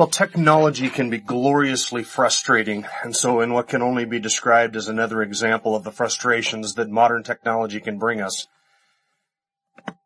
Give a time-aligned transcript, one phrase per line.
[0.00, 4.88] Well, technology can be gloriously frustrating, and so in what can only be described as
[4.88, 8.46] another example of the frustrations that modern technology can bring us,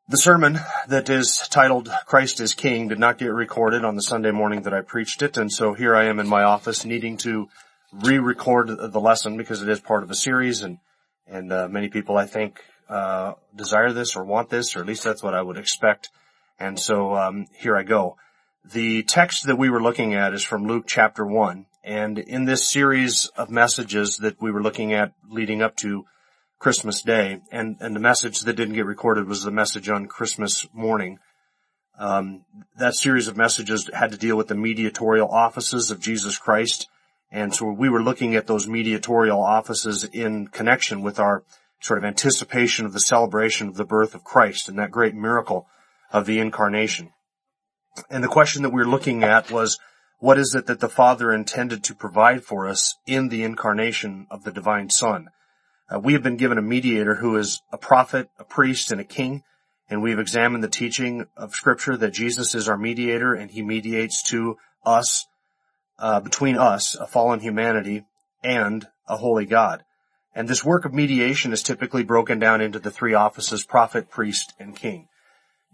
[0.08, 0.58] the sermon
[0.88, 4.74] that is titled Christ is King did not get recorded on the Sunday morning that
[4.74, 7.48] I preached it, and so here I am in my office needing to
[7.92, 10.78] re-record the lesson because it is part of a series, and
[11.28, 15.04] and uh, many people I think uh, desire this or want this, or at least
[15.04, 16.10] that's what I would expect,
[16.58, 18.16] and so um, here I go.
[18.72, 21.66] The text that we were looking at is from Luke chapter 1.
[21.82, 26.06] And in this series of messages that we were looking at leading up to
[26.58, 30.66] Christmas Day, and, and the message that didn't get recorded was the message on Christmas
[30.72, 31.18] morning.
[31.98, 32.46] Um,
[32.78, 36.88] that series of messages had to deal with the mediatorial offices of Jesus Christ.
[37.30, 41.44] And so we were looking at those mediatorial offices in connection with our
[41.82, 45.66] sort of anticipation of the celebration of the birth of Christ and that great miracle
[46.10, 47.10] of the incarnation.
[48.10, 49.78] And the question that we we're looking at was,
[50.18, 54.44] what is it that the Father intended to provide for us in the incarnation of
[54.44, 55.28] the divine Son?
[55.88, 59.04] Uh, we have been given a mediator who is a prophet, a priest, and a
[59.04, 59.42] king,
[59.88, 64.22] and we've examined the teaching of Scripture that Jesus is our mediator and he mediates
[64.30, 65.26] to us,
[65.98, 68.04] uh, between us, a fallen humanity,
[68.42, 69.84] and a holy God.
[70.34, 74.52] And this work of mediation is typically broken down into the three offices, prophet, priest,
[74.58, 75.08] and king.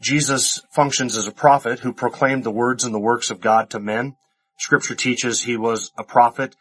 [0.00, 3.80] Jesus functions as a prophet who proclaimed the words and the works of God to
[3.80, 4.16] men.
[4.58, 6.56] Scripture teaches he was a prophet.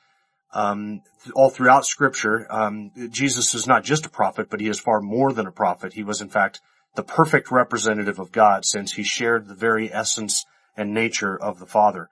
[0.54, 1.02] Um,
[1.36, 5.32] all throughout Scripture, um, Jesus is not just a prophet, but he is far more
[5.32, 5.94] than a prophet.
[5.94, 6.60] He was, in fact,
[6.96, 11.66] the perfect representative of God, since he shared the very essence and nature of the
[11.66, 12.10] Father,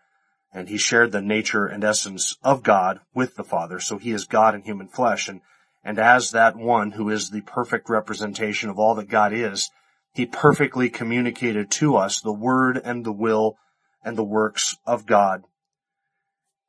[0.53, 3.79] and he shared the nature and essence of God with the Father.
[3.79, 5.41] So he is God in human flesh, and
[5.83, 9.69] and as that one who is the perfect representation of all that God is,
[10.17, 13.55] he perfectly communicated to us the word and the will
[14.03, 15.43] and the works of God.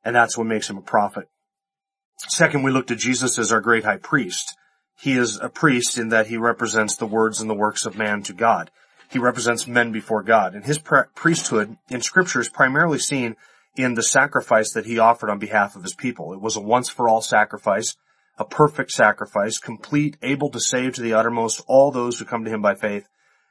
[0.05, 1.27] And that's what makes him a prophet.
[2.27, 4.55] Second, we looked at Jesus as our great high priest.
[4.99, 8.21] He is a priest in that he represents the words and the works of man
[8.23, 8.69] to God.
[9.09, 10.53] He represents men before God.
[10.53, 10.77] And his
[11.15, 13.35] priesthood in scripture is primarily seen
[13.75, 16.33] in the sacrifice that he offered on behalf of his people.
[16.33, 17.95] It was a once for all sacrifice,
[18.37, 22.51] a perfect sacrifice, complete, able to save to the uttermost all those who come to
[22.51, 23.07] him by faith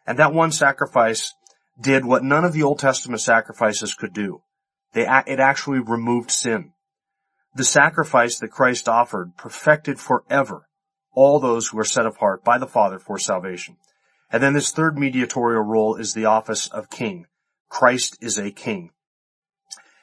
[0.08, 1.34] and that one sacrifice
[1.78, 4.40] did what none of the Old Testament sacrifices could do.
[4.94, 6.72] They, it actually removed sin.
[7.54, 10.66] The sacrifice that Christ offered perfected forever
[11.12, 13.76] all those who are set apart by the Father for salvation.
[14.32, 17.26] And then this third mediatorial role is the office of king.
[17.68, 18.90] Christ is a king.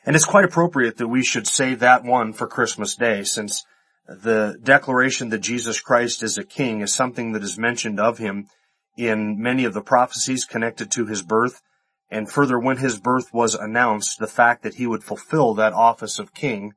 [0.05, 3.65] And it's quite appropriate that we should say that one for Christmas Day since
[4.07, 8.45] the declaration that Jesus Christ is a king is something that is mentioned of him
[8.95, 11.61] in many of the prophecies connected to his birth,
[12.09, 16.19] and further when his birth was announced, the fact that he would fulfill that office
[16.19, 16.73] of king,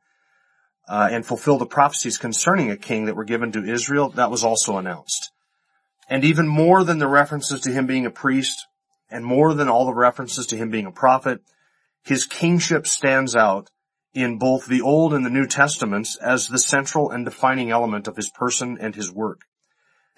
[0.89, 4.43] uh, and fulfill the prophecies concerning a king that were given to Israel, that was
[4.43, 5.31] also announced.
[6.09, 8.67] And even more than the references to him being a priest,
[9.11, 11.41] and more than all the references to him being a prophet,
[12.03, 13.69] his kingship stands out
[14.15, 18.17] in both the Old and the New Testaments as the central and defining element of
[18.17, 19.43] his person and his work.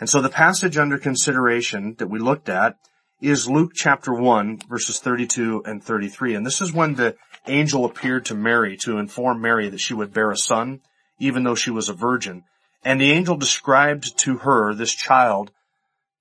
[0.00, 2.76] And so the passage under consideration that we looked at
[3.20, 6.34] is Luke chapter 1 verses 32 and 33.
[6.34, 7.16] And this is when the
[7.46, 10.80] angel appeared to Mary to inform Mary that she would bear a son,
[11.18, 12.44] even though she was a virgin.
[12.82, 15.52] And the angel described to her this child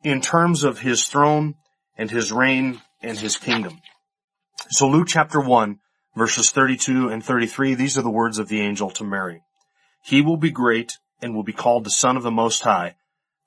[0.03, 1.55] in terms of his throne
[1.97, 3.79] and his reign and his kingdom.
[4.71, 5.79] So Luke chapter 1
[6.17, 9.41] verses 32 and 33, these are the words of the angel to Mary.
[10.03, 12.95] He will be great and will be called the son of the most high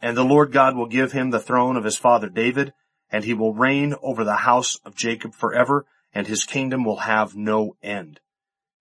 [0.03, 2.75] and the Lord God will give him the throne of his father David,
[3.11, 7.37] and he will reign over the house of Jacob forever, and his kingdom will have
[7.37, 8.19] no end.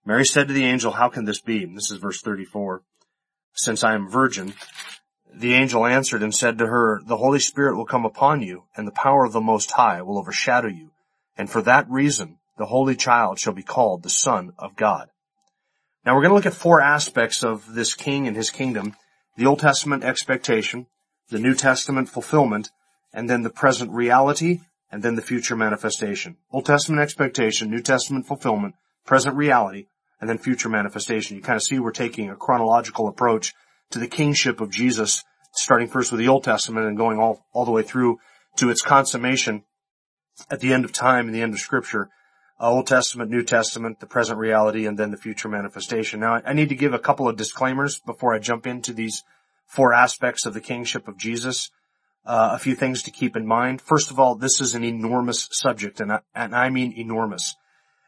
[0.04, 1.64] Mary said to the angel, how can this be?
[1.64, 2.82] this is verse 34.
[3.54, 4.54] Since I am virgin,
[5.32, 8.86] the angel answered and said to her, the Holy Spirit will come upon you, and
[8.86, 10.90] the power of the Most High will overshadow you.
[11.36, 15.08] And for that reason, the Holy Child shall be called the Son of God.
[16.04, 18.96] Now we're going to look at four aspects of this king and his kingdom.
[19.36, 20.86] The Old Testament expectation,
[21.32, 22.70] the New Testament fulfillment,
[23.12, 26.36] and then the present reality, and then the future manifestation.
[26.52, 28.74] Old Testament expectation, New Testament fulfillment,
[29.06, 29.86] present reality,
[30.20, 31.36] and then future manifestation.
[31.36, 33.54] You kind of see we're taking a chronological approach
[33.90, 37.64] to the kingship of Jesus, starting first with the Old Testament and going all, all
[37.64, 38.18] the way through
[38.58, 39.64] to its consummation
[40.50, 42.10] at the end of time and the end of scripture.
[42.60, 46.20] Uh, Old Testament, New Testament, the present reality, and then the future manifestation.
[46.20, 49.22] Now, I, I need to give a couple of disclaimers before I jump into these
[49.72, 51.70] four aspects of the kingship of Jesus.
[52.26, 53.80] Uh, a few things to keep in mind.
[53.80, 57.56] First of all, this is an enormous subject, and I, and I mean enormous.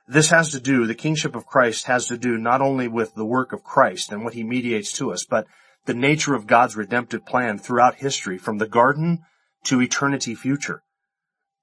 [0.06, 3.25] This has to do, the kingship of Christ has to do not only with the
[3.25, 5.46] work of Christ and what he mediates to us, but
[5.87, 9.25] the nature of God's redemptive plan throughout history from the garden
[9.64, 10.82] to eternity future.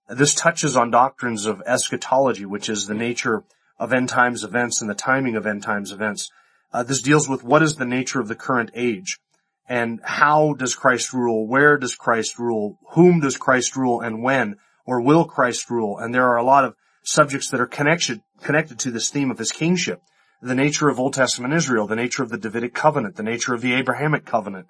[0.10, 3.44] This touches on doctrines of eschatology, which is the nature
[3.78, 6.32] of end times events and the timing of end times events.
[6.74, 9.20] Uh, this deals with what is the nature of the current age
[9.68, 11.48] and how does Christ rule?
[11.48, 12.78] Where does Christ rule?
[12.92, 14.56] Whom does Christ rule and when?
[14.86, 15.98] Or will Christ rule?
[15.98, 19.38] And there are a lot of subjects that are connected, connected to this theme of
[19.38, 20.02] his kingship.
[20.42, 23.62] The nature of Old Testament Israel, the nature of the Davidic covenant, the nature of
[23.62, 24.68] the Abrahamic covenant,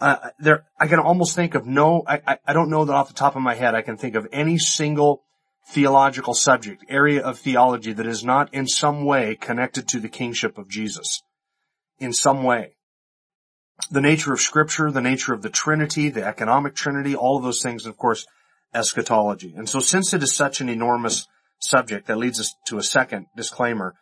[0.00, 3.14] uh, there, I can almost think of no, I, I don't know that off the
[3.14, 5.24] top of my head I can think of any single
[5.70, 10.56] theological subject, area of theology that is not in some way connected to the kingship
[10.56, 11.22] of Jesus.
[11.98, 12.74] In some way.
[13.90, 17.62] The nature of scripture, the nature of the Trinity, the economic Trinity, all of those
[17.62, 18.26] things, and of course,
[18.74, 19.54] eschatology.
[19.56, 21.26] And so since it is such an enormous
[21.58, 23.94] subject, that leads us to a second disclaimer,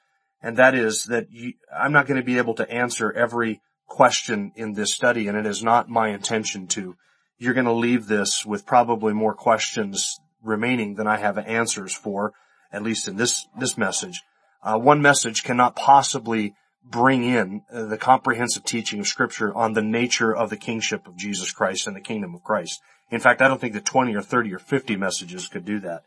[0.42, 4.52] and that is that you, I'm not going to be able to answer every question
[4.56, 6.96] in this study, and it is not my intention to.
[7.38, 12.32] You're going to leave this with probably more questions remaining than I have answers for,
[12.72, 14.22] at least in this, this message.
[14.62, 16.54] Uh, one message cannot possibly
[16.88, 21.16] bring in uh, the comprehensive teaching of scripture on the nature of the kingship of
[21.16, 22.80] Jesus Christ and the kingdom of Christ.
[23.10, 26.02] In fact, I don't think that 20 or 30 or 50 messages could do that.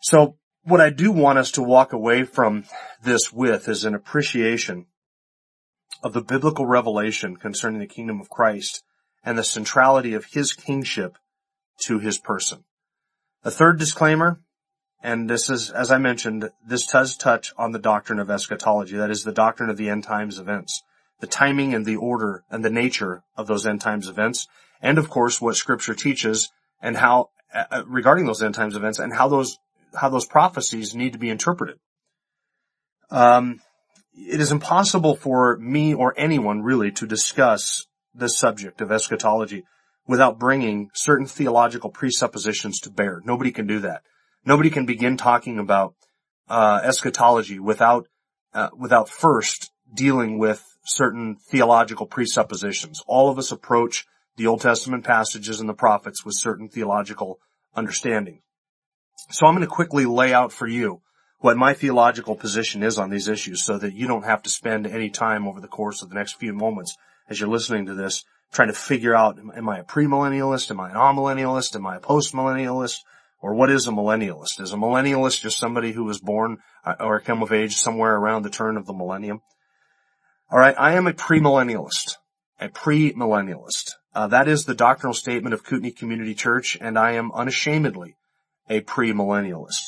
[0.00, 2.64] So what I do want us to walk away from
[3.02, 4.86] this with is an appreciation
[6.02, 8.82] of the biblical revelation concerning the kingdom of Christ
[9.24, 11.18] and the centrality of his kingship
[11.84, 12.64] to his person.
[13.44, 14.40] A third disclaimer,
[15.02, 18.96] and this is, as I mentioned, this does touch on the doctrine of eschatology.
[18.96, 20.82] That is the doctrine of the end times events,
[21.20, 24.48] the timing and the order and the nature of those end times events.
[24.82, 26.50] And of course, what scripture teaches
[26.82, 29.58] and how, uh, uh regarding those end times events and how those,
[29.94, 31.76] how those prophecies need to be interpreted.
[33.10, 33.60] Um,
[34.14, 39.64] it is impossible for me or anyone really to discuss the subject of eschatology
[40.08, 43.20] without bringing certain theological presuppositions to bear.
[43.24, 44.02] Nobody can do that.
[44.48, 45.94] Nobody can begin talking about
[46.48, 48.08] uh, eschatology without
[48.54, 53.02] uh, without first dealing with certain theological presuppositions.
[53.06, 54.06] All of us approach
[54.36, 57.40] the Old Testament passages and the prophets with certain theological
[57.76, 58.40] understanding.
[59.30, 61.02] So I'm going to quickly lay out for you
[61.40, 64.86] what my theological position is on these issues so that you don't have to spend
[64.86, 66.96] any time over the course of the next few moments
[67.28, 70.70] as you're listening to this trying to figure out, am I a premillennialist?
[70.70, 71.76] Am I an amillennialist?
[71.76, 73.00] Am I a postmillennialist?
[73.40, 74.60] Or what is a millennialist?
[74.60, 78.42] Is a millennialist just somebody who was born uh, or come of age somewhere around
[78.42, 79.40] the turn of the millennium?
[80.50, 82.16] All right, I am a premillennialist,
[82.60, 83.92] a premillennialist.
[84.14, 88.16] Uh, that is the doctrinal statement of Kootenai Community Church, and I am unashamedly
[88.68, 89.82] a premillennialist.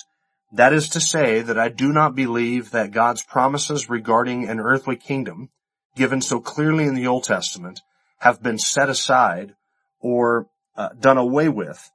[0.52, 4.97] That is to say that I do not believe that God's promises regarding an earthly
[4.97, 5.50] kingdom,
[5.97, 7.80] given so clearly in the Old Testament,
[8.19, 9.54] have been set aside
[10.00, 11.90] or uh, done away with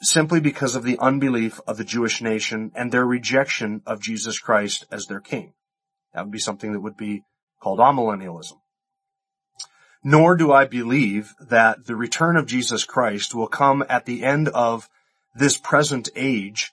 [0.00, 4.86] simply because of the unbelief of the Jewish nation and their rejection of Jesus Christ
[4.90, 5.54] as their king.
[6.14, 7.22] That would be something that would be
[7.60, 8.58] called amillennialism.
[10.04, 14.48] Nor do I believe that the return of Jesus Christ will come at the end
[14.48, 14.88] of
[15.34, 16.72] this present age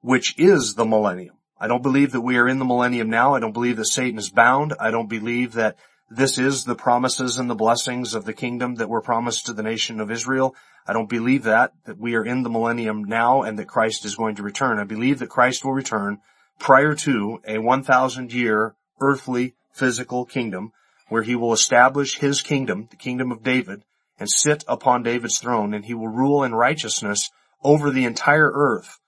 [0.00, 1.36] which is the millennium.
[1.58, 3.34] I don't believe that we are in the millennium now.
[3.34, 4.74] I don't believe that Satan is bound.
[4.80, 5.76] I don't believe that
[6.14, 9.62] this is the promises and the blessings of the kingdom that were promised to the
[9.62, 10.54] nation of Israel.
[10.86, 14.14] I don't believe that, that we are in the millennium now and that Christ is
[14.14, 14.78] going to return.
[14.78, 16.18] I believe that Christ will return
[16.58, 20.72] prior to a 1,000 year earthly physical kingdom
[21.08, 23.82] where he will establish his kingdom, the kingdom of David,
[24.18, 27.30] and sit upon David's throne and he will rule in righteousness
[27.62, 28.98] over the entire earth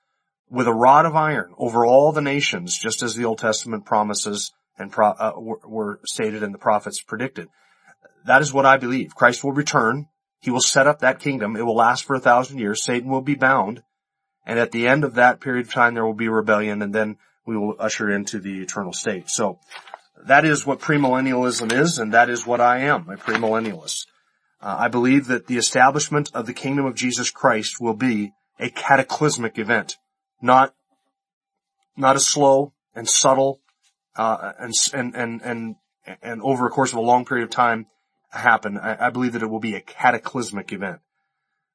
[0.50, 4.52] with a rod of iron over all the nations, just as the Old Testament promises
[4.78, 7.48] and pro- uh, were, stated and the prophets predicted.
[8.26, 9.14] That is what I believe.
[9.14, 10.08] Christ will return.
[10.40, 11.56] He will set up that kingdom.
[11.56, 12.82] It will last for a thousand years.
[12.82, 13.82] Satan will be bound.
[14.46, 17.16] And at the end of that period of time, there will be rebellion and then
[17.46, 19.30] we will usher into the eternal state.
[19.30, 19.58] So
[20.26, 24.06] that is what premillennialism is and that is what I am, a premillennialist.
[24.60, 28.70] Uh, I believe that the establishment of the kingdom of Jesus Christ will be a
[28.70, 29.96] cataclysmic event
[30.44, 30.74] not,
[31.96, 33.60] not a slow and subtle
[34.16, 35.76] uh, and, and, and, and,
[36.22, 37.86] and over a course of a long period of time
[38.30, 41.00] happen, I, I believe that it will be a cataclysmic event.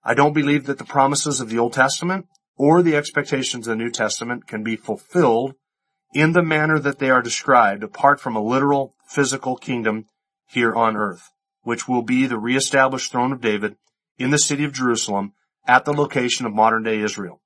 [0.04, 2.28] I don't believe that the promises of the Old Testament
[2.58, 5.56] or the expectations of the New Testament can be fulfilled
[6.14, 10.06] in the manner that they are described apart from a literal physical kingdom
[10.48, 11.30] here on earth,
[11.62, 13.76] which will be the reestablished throne of David
[14.18, 15.34] in the city of Jerusalem
[15.68, 17.42] at the location of modern day Israel.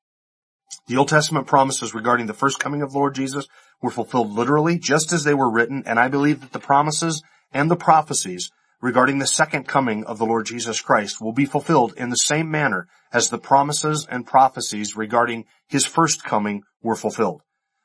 [0.88, 3.48] The Old Testament promises regarding the first coming of Lord Jesus
[3.82, 7.70] were fulfilled literally just as they were written, and I believe that the promises and
[7.70, 8.52] the prophecies
[8.82, 12.52] regarding the second coming of the Lord Jesus Christ will be fulfilled in the same
[12.52, 17.42] manner as the promises and prophecies regarding his first coming were fulfilled.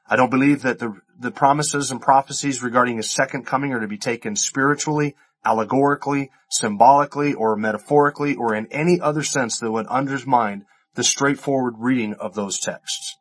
[0.08, 3.86] I don't believe that the, the promises and prophecies regarding his second coming are to
[3.86, 5.14] be taken spiritually,
[5.44, 10.64] allegorically, symbolically, or metaphorically, or in any other sense that would undermine
[10.94, 13.16] the straightforward reading of those texts.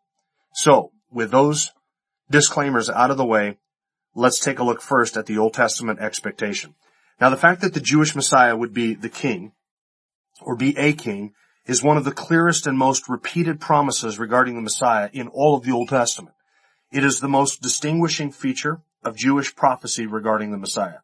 [0.53, 1.71] So, with those
[2.29, 3.57] disclaimers out of the way,
[4.15, 6.75] let's take a look first at the Old Testament expectation.
[7.19, 9.53] Now, the fact that the Jewish Messiah would be the king,
[10.41, 11.33] or be a king,
[11.65, 15.63] is one of the clearest and most repeated promises regarding the Messiah in all of
[15.63, 16.35] the Old Testament.
[16.91, 20.99] It is the most distinguishing feature of Jewish prophecy regarding the Messiah.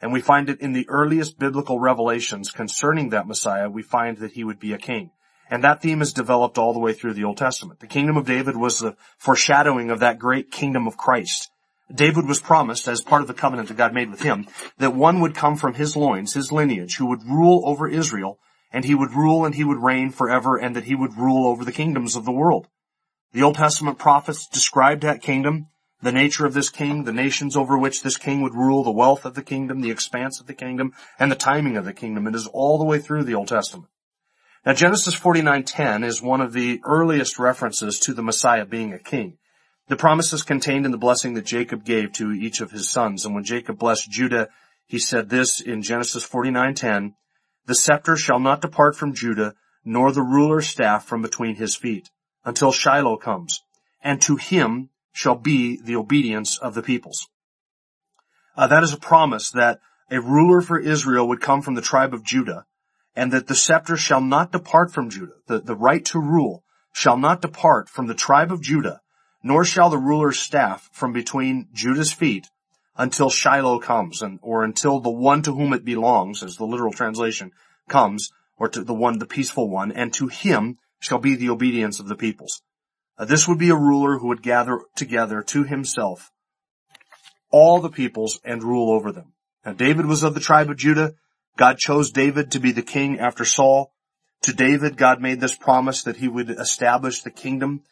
[0.00, 4.32] And we find it in the earliest biblical revelations concerning that Messiah, we find that
[4.32, 5.10] he would be a king.
[5.48, 7.80] And that theme is developed all the way through the Old Testament.
[7.80, 11.50] The kingdom of David was the foreshadowing of that great kingdom of Christ.
[11.94, 14.48] David was promised, as part of the covenant that God made with him,
[14.78, 18.40] that one would come from his loins, his lineage, who would rule over Israel,
[18.72, 21.64] and he would rule and he would reign forever, and that he would rule over
[21.64, 22.66] the kingdoms of the world.
[23.32, 25.68] The Old Testament prophets described that kingdom,
[26.02, 29.24] the nature of this king, the nations over which this king would rule, the wealth
[29.24, 32.26] of the kingdom, the expanse of the kingdom, and the timing of the kingdom.
[32.26, 33.90] It is all the way through the Old Testament.
[34.66, 39.38] Now Genesis 49:10 is one of the earliest references to the Messiah being a king.
[39.86, 43.24] The promise is contained in the blessing that Jacob gave to each of his sons.
[43.24, 44.48] And when Jacob blessed Judah,
[44.88, 47.14] he said this in Genesis 49:10,
[47.66, 49.54] "The scepter shall not depart from Judah,
[49.84, 52.10] nor the ruler's staff from between his feet."
[52.46, 53.60] until Shiloh comes,
[54.02, 57.28] and to him shall be the obedience of the peoples.
[58.56, 59.80] Uh, that is a promise that
[60.10, 62.64] a ruler for Israel would come from the tribe of Judah,
[63.16, 65.32] and that the scepter shall not depart from Judah.
[65.46, 69.00] The, the right to rule shall not depart from the tribe of Judah,
[69.42, 72.46] nor shall the ruler's staff from between Judah's feet
[72.96, 76.92] until Shiloh comes, and, or until the one to whom it belongs, as the literal
[76.92, 77.52] translation
[77.88, 82.00] comes, or to the one, the peaceful one, and to him shall be the obedience
[82.00, 82.62] of the peoples.
[83.18, 86.30] Uh, this would be a ruler who would gather together to himself
[87.50, 89.32] all the peoples and rule over them.
[89.64, 91.14] Now David was of the tribe of Judah.
[91.56, 93.92] God chose David to be the king after Saul.
[94.42, 97.82] To David, God made this promise that he would establish the kingdom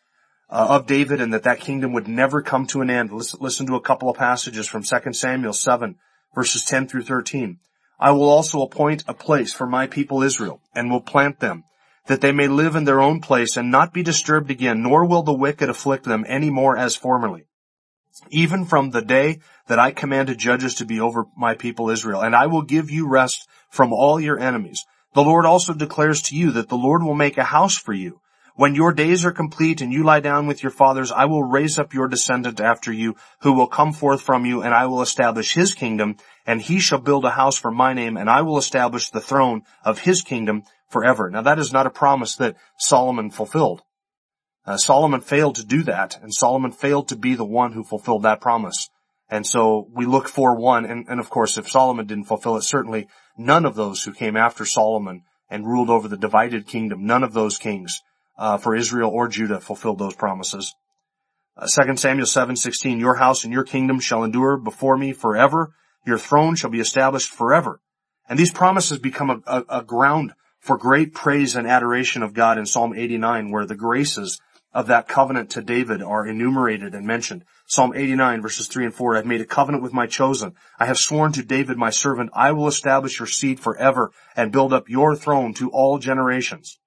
[0.51, 3.11] uh, of David and that that kingdom would never come to an end.
[3.11, 5.97] Listen, listen to a couple of passages from 2 Samuel 7
[6.35, 7.59] verses 10 through 13.
[7.99, 11.65] I will also appoint a place for my people Israel and will plant them
[12.07, 15.23] that they may live in their own place and not be disturbed again, nor will
[15.23, 17.47] the wicked afflict them any more as formerly.
[18.31, 22.35] Even from the day that I commanded judges to be over my people Israel, and
[22.35, 24.85] I will give you rest from all your enemies.
[25.15, 28.21] The Lord also declares to you that the Lord will make a house for you.
[28.57, 31.77] When your days are complete and you lie down with your fathers, I will raise
[31.77, 35.55] up your descendant after you, who will come forth from you, and I will establish
[35.55, 36.17] his kingdom,
[36.47, 39.63] and he shall build a house for my name, and I will establish the throne
[39.85, 41.31] of his kingdom forever.
[41.31, 43.83] Now that is not a promise that Solomon fulfilled.
[44.67, 48.23] Uh, Solomon failed to do that, and Solomon failed to be the one who fulfilled
[48.23, 48.89] that promise.
[49.29, 52.63] And so we look for one, and, and of course if Solomon didn't fulfill it,
[52.63, 57.23] certainly none of those who came after Solomon and ruled over the divided kingdom, none
[57.23, 58.01] of those kings
[58.39, 60.75] uh, for Israel or Judah fulfilled those promises.
[61.57, 65.73] Uh, 2 Samuel 7:16 Your house and your kingdom shall endure before me forever
[66.07, 67.81] your throne shall be established forever
[68.29, 72.57] and these promises become a, a, a ground for great praise and adoration of God
[72.57, 74.41] in Psalm 89, where the graces
[74.75, 77.45] of that covenant to David are enumerated and mentioned.
[77.67, 80.55] Psalm 89 verses 3 and 4, I've made a covenant with my chosen.
[80.79, 84.73] I have sworn to David my servant, I will establish your seed forever and build
[84.73, 86.79] up your throne to all generations.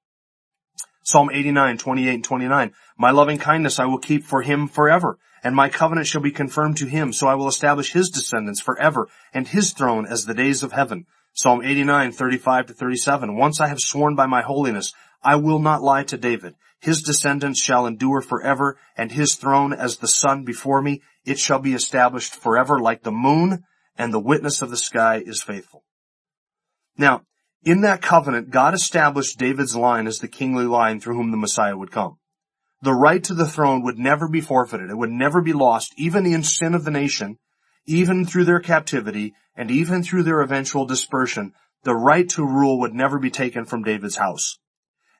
[1.04, 5.56] Psalm 89, 28 and 29, my loving kindness I will keep for him forever, and
[5.56, 9.48] my covenant shall be confirmed to him, so I will establish his descendants forever, and
[9.48, 11.06] his throne as the days of heaven.
[11.32, 13.38] Psalm 89, 35 to 37.
[13.38, 16.56] Once I have sworn by my holiness, I will not lie to David.
[16.80, 21.02] His descendants shall endure forever, and his throne as the sun before me.
[21.26, 23.64] It shall be established forever like the moon,
[23.98, 25.84] and the witness of the sky is faithful.
[26.98, 27.24] Now,
[27.64, 31.76] in that covenant, God established David's line as the kingly line through whom the Messiah
[31.76, 32.18] would come.
[32.82, 34.90] The right to the throne would never be forfeited.
[34.90, 37.38] It would never be lost, even in sin of the nation,
[37.86, 41.54] even through their captivity and even through their eventual dispersion,
[41.84, 44.60] the right to rule would never be taken from David's house.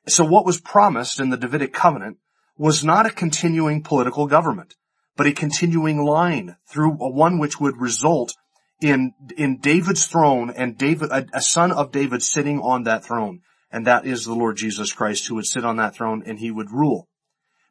[0.08, 2.18] So what was promised in the Davidic covenant
[2.56, 4.74] was not a continuing political government,
[5.16, 8.34] but a continuing line through one which would result
[8.80, 13.40] in, in David's throne and David, a, a son of David sitting on that throne.
[13.70, 16.50] And that is the Lord Jesus Christ who would sit on that throne and he
[16.50, 17.08] would rule.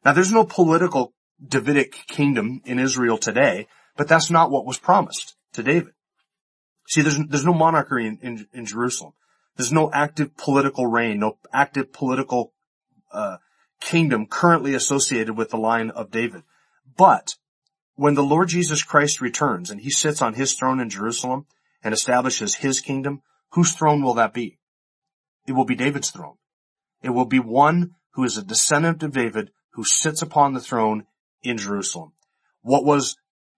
[0.04, 1.12] Now there's no political
[1.44, 3.66] Davidic kingdom in Israel today,
[3.96, 5.92] but that's not what was promised to David.
[6.88, 9.12] See, there's, there's no monarchy in, in, in Jerusalem.
[9.58, 12.54] There's no active political reign, no active political,
[13.12, 13.38] uh,
[13.80, 16.44] kingdom currently associated with the line of David.
[16.96, 17.34] But
[17.96, 21.46] when the Lord Jesus Christ returns and he sits on his throne in Jerusalem
[21.82, 24.58] and establishes his kingdom, whose throne will that be?
[25.48, 26.36] It will be David's throne.
[27.02, 31.06] It will be one who is a descendant of David who sits upon the throne
[31.42, 32.12] in Jerusalem.
[32.62, 33.16] What was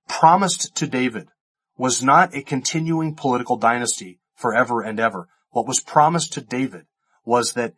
[0.08, 1.28] promised to David
[1.76, 5.28] was not a continuing political dynasty forever and ever.
[5.50, 6.86] What was promised to David
[7.24, 7.74] was that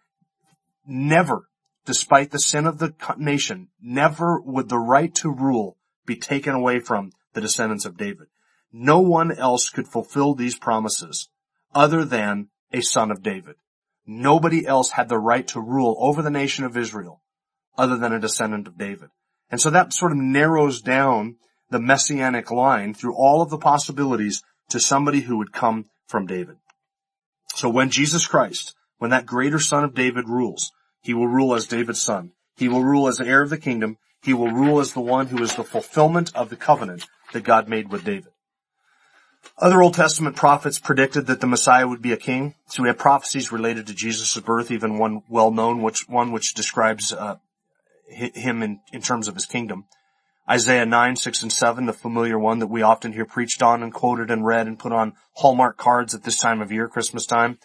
[0.87, 1.49] never,
[1.85, 5.76] despite the sin of the nation, never would the right to rule
[6.07, 8.26] be taken away from the descendants of David.
[8.73, 11.29] No one else could fulfill these promises
[11.75, 13.57] other than a son of David.
[14.07, 17.23] Nobody else had the right to rule over the nation of Israel
[17.79, 19.11] other than a descendant of David.
[19.50, 21.37] And so that sort of narrows down
[21.71, 26.57] the messianic line through all of the possibilities to somebody who would come from David.
[27.62, 31.69] So when Jesus Christ, when that greater son of David rules, he will rule as
[31.69, 32.33] David's son.
[32.57, 33.99] He will rule as the heir of the kingdom.
[34.21, 37.69] He will rule as the one who is the fulfillment of the covenant that God
[37.69, 38.33] made with David.
[39.59, 42.57] Other Old Testament prophets predicted that the Messiah would be a king.
[42.66, 46.54] So we have prophecies related to Jesus' birth, even one well known, which one which
[46.54, 47.37] describes uh,
[48.09, 49.85] him in, in terms of his kingdom.
[50.50, 53.94] Isaiah 9, 6, and 7, the familiar one that we often hear preached on and
[53.94, 57.58] quoted and read and put on Hallmark cards at this time of year, Christmas time.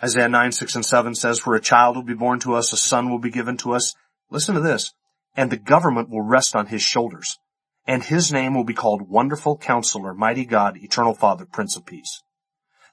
[0.00, 2.76] Isaiah 9, 6, and 7 says, For a child will be born to us, a
[2.76, 3.94] son will be given to us.
[4.30, 4.92] Listen to this.
[5.36, 7.36] And the government will rest on his shoulders.
[7.84, 12.22] And his name will be called Wonderful Counselor, Mighty God, Eternal Father, Prince of Peace.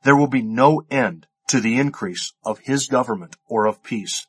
[0.04, 4.26] There will be no end to the increase of his government or of peace.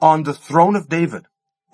[0.00, 1.24] On the throne of David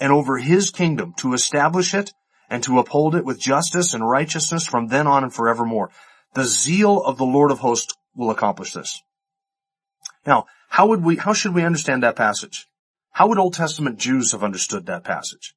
[0.00, 2.12] and over his kingdom to establish it
[2.50, 5.90] and to uphold it with justice and righteousness from then on and forevermore.
[6.34, 9.00] The zeal of the Lord of hosts will accomplish this.
[10.26, 12.66] Now, how would we, how should we understand that passage?
[13.12, 15.54] How would Old Testament Jews have understood that passage?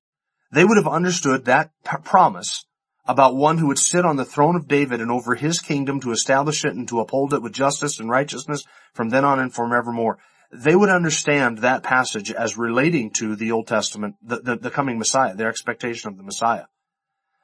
[0.52, 2.66] They would have understood that p- promise
[3.06, 6.12] about one who would sit on the throne of David and over his kingdom to
[6.12, 10.20] establish it and to uphold it with justice and righteousness from then on and forevermore.
[10.52, 15.00] They would understand that passage as relating to the Old Testament, the, the, the coming
[15.00, 16.66] Messiah, their expectation of the Messiah.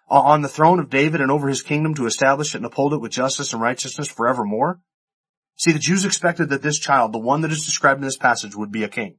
[0.10, 3.02] On the throne of David and over his kingdom to establish it and uphold it
[3.02, 4.80] with justice and righteousness forevermore.
[5.56, 8.56] See, the Jews expected that this child, the one that is described in this passage,
[8.56, 9.18] would be a king.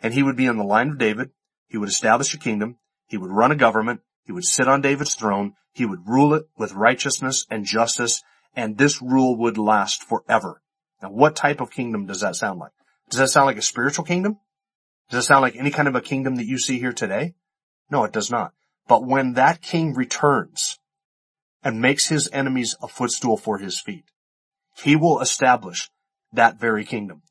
[0.00, 1.30] And he would be in the line of David.
[1.66, 2.76] He would establish a kingdom.
[3.08, 4.00] He would run a government.
[4.24, 5.54] He would sit on David's throne.
[5.72, 8.22] He would rule it with righteousness and justice.
[8.54, 10.62] And this rule would last forever.
[11.02, 12.72] Now, what type of kingdom does that sound like?
[13.10, 14.38] Does that sound like a spiritual kingdom?
[15.10, 17.34] Does it sound like any kind of a kingdom that you see here today?
[17.90, 18.52] No, it does not.
[18.88, 20.78] But when that king returns
[21.62, 24.06] and makes his enemies a footstool for his feet,
[24.82, 25.90] he will establish
[26.32, 27.22] that very kingdom.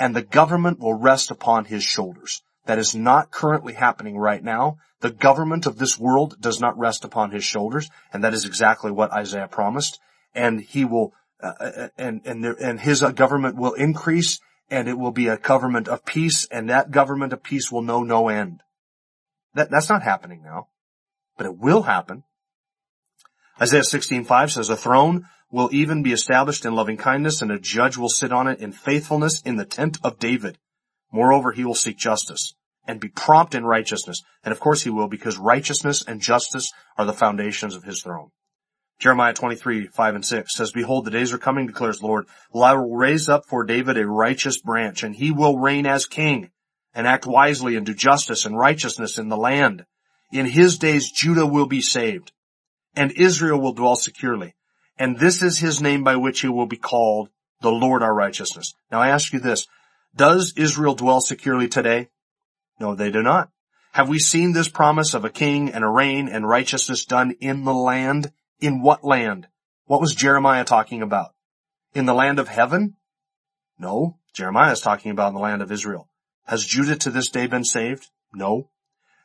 [0.00, 2.42] And the government will rest upon his shoulders.
[2.64, 4.78] That is not currently happening right now.
[5.00, 8.90] The government of this world does not rest upon his shoulders, and that is exactly
[8.90, 10.00] what Isaiah promised.
[10.34, 14.96] And he will, uh, uh and and there, and his government will increase, and it
[14.96, 18.62] will be a government of peace, and that government of peace will know no end.
[19.54, 20.68] That that's not happening now,
[21.42, 22.22] but it will happen.
[23.60, 27.96] Isaiah 16:5 says, "A throne will even be established in loving kindness, and a judge
[27.96, 30.58] will sit on it in faithfulness in the tent of David.
[31.10, 32.54] Moreover, he will seek justice
[32.86, 34.22] and be prompt in righteousness.
[34.44, 38.30] And of course he will because righteousness and justice are the foundations of his throne.
[39.00, 42.28] Jeremiah 23, 5 and 6 says, Behold, the days are coming, declares the Lord.
[42.52, 46.06] Well, I will raise up for David a righteous branch, and he will reign as
[46.06, 46.50] king,
[46.94, 49.86] and act wisely and do justice and righteousness in the land.
[50.32, 52.32] In his days Judah will be saved,
[52.96, 54.54] and Israel will dwell securely.
[54.98, 57.28] And this is his name by which he will be called
[57.60, 58.74] the Lord our righteousness.
[58.90, 59.66] Now I ask you this,
[60.16, 62.08] does Israel dwell securely today?
[62.80, 63.50] No, they do not.
[63.92, 67.64] Have we seen this promise of a king and a reign and righteousness done in
[67.64, 68.32] the land?
[68.58, 69.48] In what land?
[69.84, 71.34] What was Jeremiah talking about?
[71.92, 72.96] In the land of heaven?
[73.78, 76.08] No, Jeremiah is talking about the land of Israel.
[76.46, 78.08] Has Judah to this day been saved?
[78.32, 78.70] No.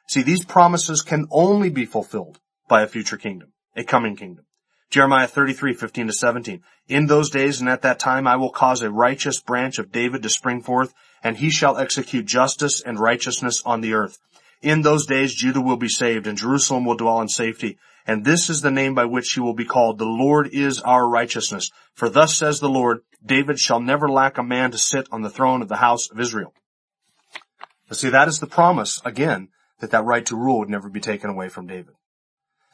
[0.08, 2.40] See, these promises can only be fulfilled
[2.70, 4.46] by a future kingdom, a coming kingdom.
[4.90, 6.64] Jeremiah 33, 15 to 17.
[6.88, 10.24] In those days and at that time I will cause a righteous branch of David
[10.24, 14.18] to spring forth, and he shall execute justice and righteousness on the earth.
[14.62, 17.78] In those days Judah will be saved, and Jerusalem will dwell in safety.
[18.06, 19.98] And this is the name by which he will be called.
[19.98, 21.70] The Lord is our righteousness.
[21.94, 25.30] For thus says the Lord, David shall never lack a man to sit on the
[25.30, 26.54] throne of the house of Israel.
[27.90, 31.00] But see, that is the promise, again, that that right to rule would never be
[31.00, 31.94] taken away from David.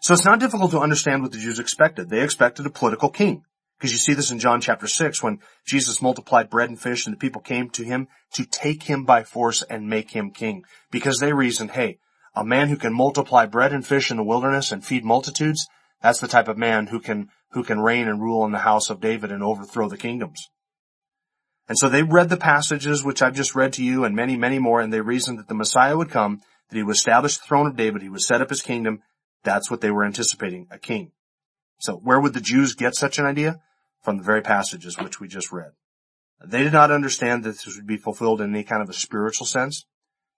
[0.02, 2.10] So it's not difficult to understand what the Jews expected.
[2.10, 3.44] They expected a political king.
[3.78, 7.14] Because you see this in John chapter 6 when Jesus multiplied bread and fish and
[7.14, 10.64] the people came to him to take him by force and make him king.
[10.92, 12.00] Because they reasoned, hey,
[12.36, 15.68] a man who can multiply bread and fish in the wilderness and feed multitudes,
[16.02, 18.90] that's the type of man who can, who can reign and rule in the house
[18.90, 20.50] of David and overthrow the kingdoms.
[21.68, 24.60] And so they read the passages which I've just read to you and many, many
[24.60, 27.68] more, and they reasoned that the Messiah would come, that he would establish the throne
[27.68, 29.02] of David, he would set up his kingdom,
[29.44, 31.12] that's what they were anticipating, a king.
[31.80, 33.62] So where would the Jews get such an idea?
[34.02, 35.72] From the very passages which we just read.
[36.46, 39.46] They did not understand that this would be fulfilled in any kind of a spiritual
[39.46, 39.86] sense.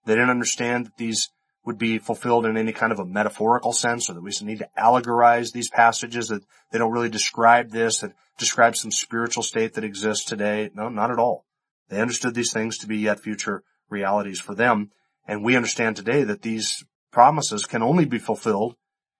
[0.04, 1.30] They didn't understand that these
[1.64, 4.68] would be fulfilled in any kind of a metaphorical sense or that we need to
[4.78, 9.82] allegorize these passages that they don't really describe this, that describe some spiritual state that
[9.82, 10.70] exists today.
[10.74, 11.44] No, not at all.
[11.88, 14.92] They understood these things to be yet future realities for them.
[15.26, 18.76] And we understand today that these promises can only be fulfilled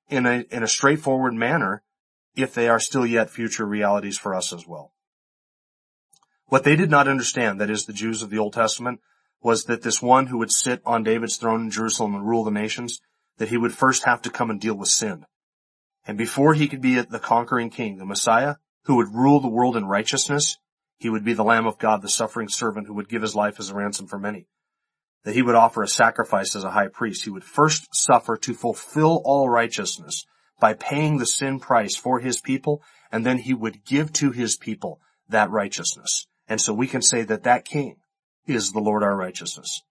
[0.08, 1.82] in a, in a straightforward manner
[2.36, 4.92] if they are still yet future realities for us as well.
[6.46, 9.00] What they did not understand, that is the Jews of the Old Testament,
[9.42, 12.50] was that this one who would sit on David's throne in Jerusalem and rule the
[12.50, 13.00] nations,
[13.38, 15.24] that he would first have to come and deal with sin.
[16.06, 19.76] And before he could be the conquering king, the Messiah, who would rule the world
[19.76, 20.58] in righteousness,
[20.98, 23.58] he would be the Lamb of God, the suffering servant who would give his life
[23.58, 24.46] as a ransom for many
[25.26, 27.24] that he would offer a sacrifice as a high priest.
[27.24, 30.24] He would first suffer to fulfill all righteousness
[30.60, 34.56] by paying the sin price for his people, and then he would give to his
[34.56, 36.28] people that righteousness.
[36.48, 37.96] And so we can say that that king
[38.46, 39.82] is the Lord our righteousness.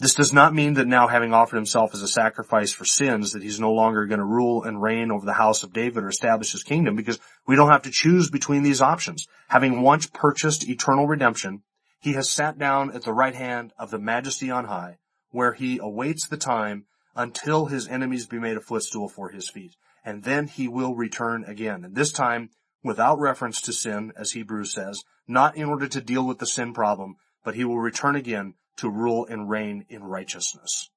[0.00, 3.42] This does not mean that now having offered himself as a sacrifice for sins, that
[3.44, 6.50] he's no longer going to rule and reign over the house of David or establish
[6.50, 9.28] his kingdom because we don't have to choose between these options.
[9.46, 11.62] Having once purchased eternal redemption,
[12.00, 14.98] he has sat down at the right hand of the majesty on high,
[15.30, 19.74] where he awaits the time until his enemies be made a footstool for his feet.
[20.04, 21.84] And then he will return again.
[21.84, 22.50] And this time,
[22.82, 26.72] without reference to sin, as Hebrews says, not in order to deal with the sin
[26.72, 30.90] problem, but he will return again to rule and reign in righteousness,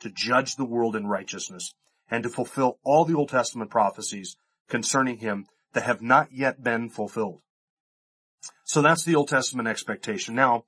[0.00, 1.74] to judge the world in righteousness,
[2.10, 4.36] and to fulfill all the Old Testament prophecies
[4.68, 7.40] concerning him that have not yet been fulfilled.
[8.64, 10.34] So that's the Old Testament expectation.
[10.34, 10.64] Now,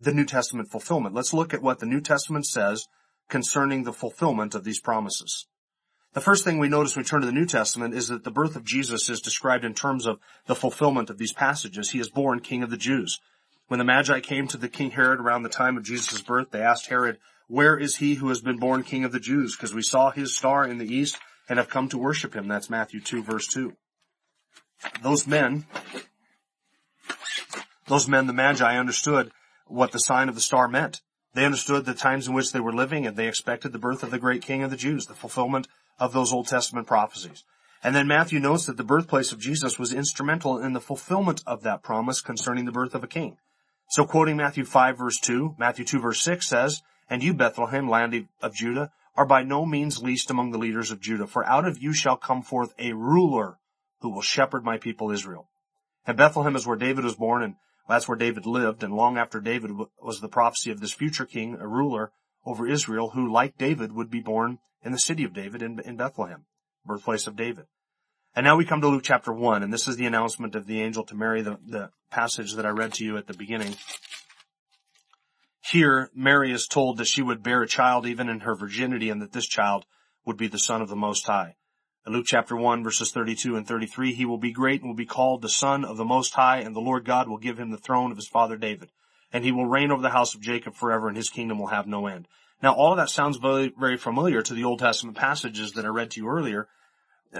[0.00, 1.14] the New Testament fulfillment.
[1.14, 2.86] Let's look at what the New Testament says
[3.28, 5.46] concerning the fulfillment of these promises.
[6.12, 8.32] The first thing we notice when we turn to the New Testament is that the
[8.32, 11.90] birth of Jesus is described in terms of the fulfillment of these passages.
[11.90, 13.20] He is born King of the Jews.
[13.68, 16.62] When the Magi came to the King Herod around the time of Jesus' birth, they
[16.62, 19.56] asked Herod, where is he who has been born King of the Jews?
[19.56, 21.18] Because we saw his star in the east
[21.48, 22.48] and have come to worship him.
[22.48, 23.72] That's Matthew 2 verse 2.
[25.02, 25.66] Those men
[27.90, 29.30] those men, the Magi, understood
[29.66, 31.02] what the sign of the star meant.
[31.34, 34.10] They understood the times in which they were living and they expected the birth of
[34.10, 37.44] the great king of the Jews, the fulfillment of those Old Testament prophecies.
[37.82, 41.62] And then Matthew notes that the birthplace of Jesus was instrumental in the fulfillment of
[41.62, 43.38] that promise concerning the birth of a king.
[43.88, 48.28] So quoting Matthew 5 verse 2, Matthew 2 verse 6 says, And you, Bethlehem, land
[48.40, 51.82] of Judah, are by no means least among the leaders of Judah, for out of
[51.82, 53.58] you shall come forth a ruler
[54.00, 55.48] who will shepherd my people Israel.
[56.06, 57.56] And Bethlehem is where David was born, and
[57.90, 61.56] that's where David lived, and long after David was the prophecy of this future king,
[61.60, 62.12] a ruler
[62.44, 66.46] over Israel, who, like David, would be born in the city of David in, Bethlehem,
[66.84, 67.66] birthplace of David.
[68.34, 70.80] And now we come to Luke chapter 1, and this is the announcement of the
[70.80, 73.76] angel to Mary, the, the passage that I read to you at the beginning.
[75.60, 79.20] Here, Mary is told that she would bear a child even in her virginity, and
[79.20, 79.84] that this child
[80.24, 81.56] would be the Son of the Most High.
[82.06, 85.04] In Luke chapter 1 verses 32 and 33, he will be great and will be
[85.04, 87.76] called the Son of the Most High, and the Lord God will give him the
[87.76, 88.88] throne of his father David.
[89.32, 91.86] And he will reign over the house of Jacob forever, and his kingdom will have
[91.86, 92.26] no end.
[92.62, 95.88] Now all of that sounds very, very familiar to the Old Testament passages that I
[95.88, 96.68] read to you earlier.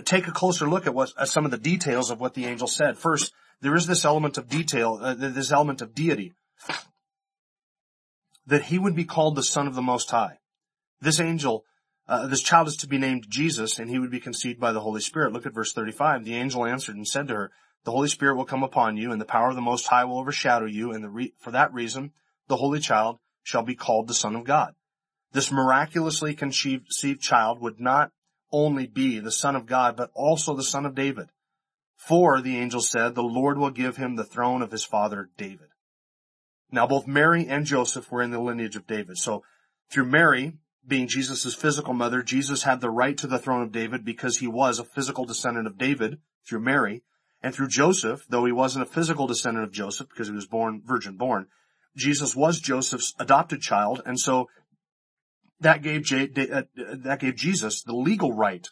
[0.05, 2.69] Take a closer look at what, at some of the details of what the angel
[2.69, 2.99] said.
[2.99, 6.35] First, there is this element of detail, uh, this element of deity.
[8.47, 10.39] That he would be called the Son of the Most High.
[11.01, 11.65] This angel
[12.09, 14.81] uh, this child is to be named Jesus, and he would be conceived by the
[14.81, 15.33] Holy Spirit.
[15.33, 16.25] Look at verse 35.
[16.25, 17.51] The angel answered and said to her,
[17.85, 20.19] The Holy Spirit will come upon you, and the power of the Most High will
[20.19, 22.13] overshadow you, and re- for that reason,
[22.49, 24.75] the Holy Child shall be called the Son of God.
[25.33, 28.11] This miraculously conceived child would not
[28.53, 31.29] only be the son of God, but also the son of David.
[31.97, 35.69] For, the angel said, the Lord will give him the throne of his father David.
[36.73, 39.19] Now both Mary and Joseph were in the lineage of David.
[39.19, 39.45] So
[39.91, 40.55] through Mary,
[40.91, 44.47] being Jesus' physical mother, Jesus had the right to the throne of David because he
[44.47, 47.03] was a physical descendant of David through Mary.
[47.43, 50.83] And through Joseph, though he wasn't a physical descendant of Joseph because he was born,
[50.85, 51.47] virgin born,
[51.97, 54.03] Jesus was Joseph's adopted child.
[54.05, 54.49] And so
[55.61, 58.69] that gave, J, uh, that gave Jesus the legal right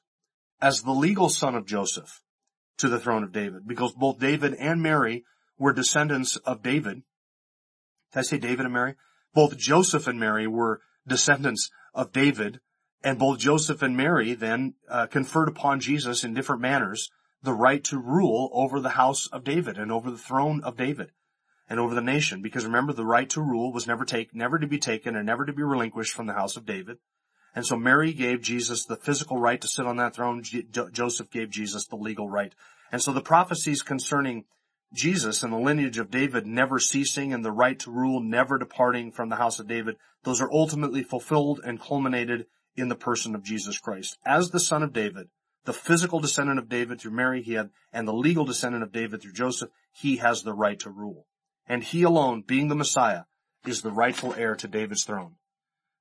[0.61, 2.20] as the legal son of Joseph
[2.76, 5.24] to the throne of David because both David and Mary
[5.59, 7.02] were descendants of David.
[8.12, 8.96] Did I say David and Mary?
[9.35, 12.61] Both Joseph and Mary were descendants of David
[13.03, 17.11] and both Joseph and Mary then uh, conferred upon Jesus in different manners
[17.42, 21.12] the right to rule over the house of David and over the throne of David
[21.68, 22.42] and over the nation.
[22.42, 25.46] Because remember, the right to rule was never take, never to be taken and never
[25.46, 26.98] to be relinquished from the house of David.
[27.55, 30.42] And so Mary gave Jesus the physical right to sit on that throne.
[30.42, 32.55] Joseph gave Jesus the legal right.
[32.90, 34.44] And so the prophecies concerning
[34.92, 39.12] Jesus and the lineage of David never ceasing and the right to rule never departing
[39.12, 42.46] from the house of David, those are ultimately fulfilled and culminated
[42.77, 44.18] in the person of Jesus Christ.
[44.24, 45.29] As the son of David,
[45.64, 49.20] the physical descendant of David through Mary, he had, and the legal descendant of David
[49.20, 51.27] through Joseph, he has the right to rule.
[51.66, 53.24] And he alone, being the Messiah,
[53.66, 55.35] is the rightful heir to David's throne.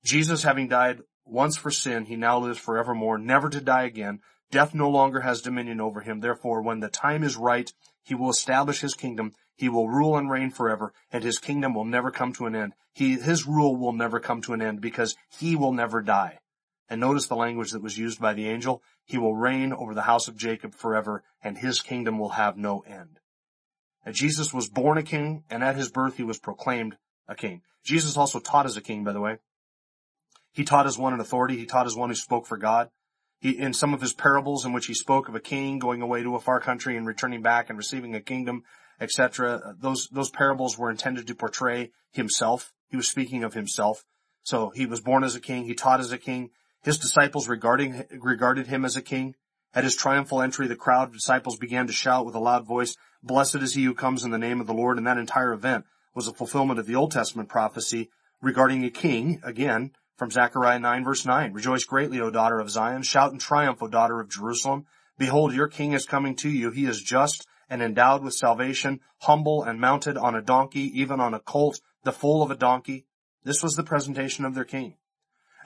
[0.04, 4.22] Jesus having died once for sin, he now lives forevermore, never to die again.
[4.50, 6.22] Death no longer has dominion over him.
[6.22, 7.74] Therefore, when the time is right,
[8.08, 9.34] he will establish his kingdom.
[9.58, 12.72] He will rule and reign forever, and his kingdom will never come to an end.
[12.94, 16.40] He, his rule will never come to an end because he will never die.
[16.88, 18.82] And notice the language that was used by the angel.
[19.04, 22.80] He will reign over the house of Jacob forever, and his kingdom will have no
[22.88, 23.20] end.
[24.06, 26.96] And Jesus was born a king, and at his birth he was proclaimed
[27.28, 27.62] a king.
[27.84, 29.40] Jesus also taught as a king, by the way.
[30.54, 31.58] He taught as one in authority.
[31.58, 32.90] He taught as one who spoke for God.
[33.40, 36.24] He, in some of his parables in which he spoke of a king going away
[36.24, 38.64] to a far country and returning back and receiving a kingdom,
[39.00, 42.74] etc., those, those parables were intended to portray himself.
[42.90, 44.06] He was speaking of himself.
[44.44, 45.66] So he was born as a king.
[45.66, 46.50] He taught as a king.
[46.84, 49.36] His disciples regarding, regarded him as a king.
[49.74, 52.96] At his triumphal entry, the crowd of disciples began to shout with a loud voice,
[53.22, 54.98] Blessed is he who comes in the name of the Lord.
[54.98, 58.10] And that entire event was a fulfillment of the Old Testament prophecy
[58.42, 61.54] regarding a king, again, from Zechariah 9 verse 9.
[61.54, 63.04] Rejoice greatly, O daughter of Zion.
[63.04, 64.86] Shout in triumph, O daughter of Jerusalem.
[65.18, 66.72] Behold, your king is coming to you.
[66.72, 71.34] He is just and endowed with salvation, humble and mounted on a donkey, even on
[71.34, 73.06] a colt, the foal of a donkey.
[73.44, 74.96] This was the presentation of their king.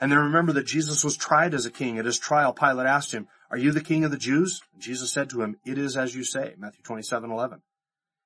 [0.00, 1.98] And then remember that Jesus was tried as a king.
[1.98, 4.62] At his trial, Pilate asked him, are you the king of the Jews?
[4.78, 7.62] Jesus said to him, it is as you say, Matthew 27, 11.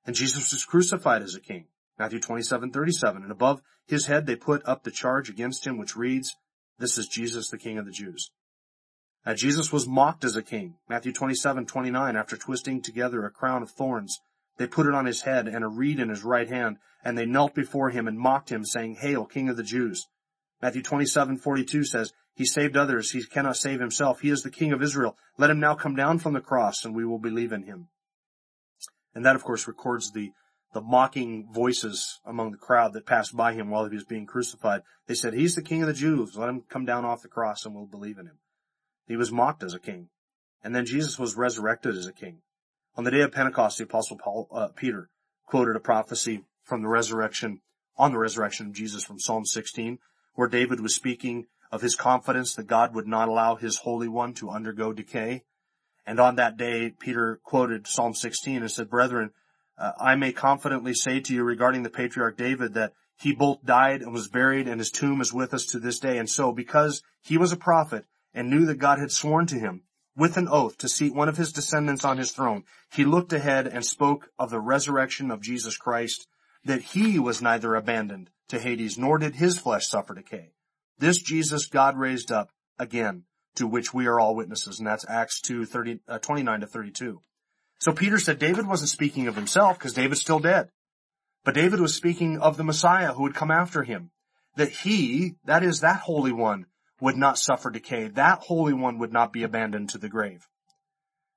[0.06, 1.66] And Jesus was crucified as a king.
[1.98, 3.22] Matthew 27, 37.
[3.22, 6.34] And above his head they put up the charge against him which reads,
[6.78, 8.30] This is Jesus, the King of the Jews.
[9.24, 10.76] Now Jesus was mocked as a king.
[10.88, 12.16] Matthew 27, 29.
[12.16, 14.18] After twisting together a crown of thorns,
[14.56, 17.26] they put it on his head and a reed in his right hand, and they
[17.26, 20.06] knelt before him and mocked him, saying, Hail, King of the Jews.
[20.62, 24.20] Matthew 27, 42 says, He saved others, he cannot save himself.
[24.20, 25.16] He is the King of Israel.
[25.36, 27.88] Let him now come down from the cross, and we will believe in him.
[29.14, 30.30] And that, of course, records the
[30.76, 34.82] the mocking voices among the crowd that passed by him while he was being crucified.
[35.06, 36.36] They said, he's the king of the Jews.
[36.36, 38.36] Let him come down off the cross and we'll believe in him.
[39.06, 40.10] He was mocked as a king.
[40.62, 42.42] And then Jesus was resurrected as a king.
[42.94, 45.08] On the day of Pentecost, the apostle Paul, uh, Peter
[45.46, 47.62] quoted a prophecy from the resurrection,
[47.96, 49.98] on the resurrection of Jesus from Psalm 16,
[50.34, 54.34] where David was speaking of his confidence that God would not allow his Holy One
[54.34, 55.44] to undergo decay.
[56.04, 59.30] And on that day, Peter quoted Psalm 16 and said, Brethren,
[59.78, 64.02] uh, I may confidently say to you regarding the patriarch David that he both died
[64.02, 66.18] and was buried and his tomb is with us to this day.
[66.18, 69.82] And so because he was a prophet and knew that God had sworn to him
[70.16, 73.66] with an oath to seat one of his descendants on his throne, he looked ahead
[73.66, 76.26] and spoke of the resurrection of Jesus Christ,
[76.64, 80.52] that he was neither abandoned to Hades, nor did his flesh suffer decay.
[80.98, 83.24] This Jesus God raised up again,
[83.56, 84.78] to which we are all witnesses.
[84.78, 87.22] And that's Acts 2, 30, uh, 29 to 32.
[87.78, 90.70] So Peter said David wasn't speaking of himself because David's still dead.
[91.44, 94.10] But David was speaking of the Messiah who would come after him.
[94.56, 96.66] That he, that is that Holy One,
[97.00, 98.08] would not suffer decay.
[98.08, 100.48] That Holy One would not be abandoned to the grave.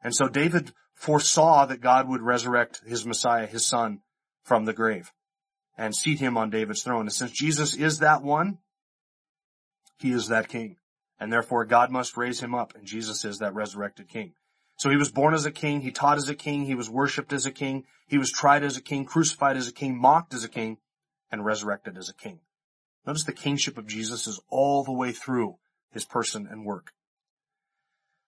[0.02, 4.00] And so David foresaw that God would resurrect his Messiah, his son,
[4.44, 5.12] from the grave
[5.80, 7.04] and seat him on David's throne.
[7.04, 8.58] And since Jesus is that one,
[10.00, 10.76] he is that king.
[11.20, 14.34] And therefore God must raise him up and Jesus is that resurrected king.
[14.80, 17.34] So he was born as a king, he taught as a king, he was worshipped
[17.34, 20.46] as a king, he was tried as a king, crucified as a king, mocked as
[20.46, 20.78] a king,
[21.30, 22.40] and resurrected as a king.
[23.06, 25.58] Notice the kingship of Jesus is all the way through
[25.92, 26.92] his person and work.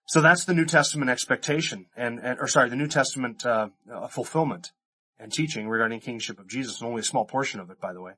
[0.07, 4.09] So that's the New Testament expectation and, and or sorry, the New Testament uh, uh,
[4.09, 4.73] fulfillment
[5.17, 8.01] and teaching regarding kingship of Jesus, and only a small portion of it, by the
[8.01, 8.13] way.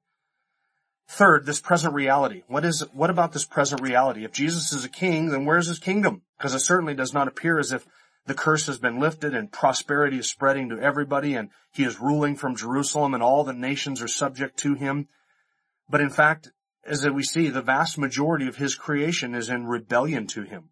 [1.07, 2.41] Third, this present reality.
[2.47, 4.25] What is, what about this present reality?
[4.25, 6.23] If Jesus is a king, then where's his kingdom?
[6.35, 7.85] Because it certainly does not appear as if
[8.25, 12.35] the curse has been lifted and prosperity is spreading to everybody and he is ruling
[12.35, 15.07] from Jerusalem and all the nations are subject to him.
[15.89, 16.51] But in fact,
[16.85, 20.69] as we see, the vast majority of his creation is in rebellion to him.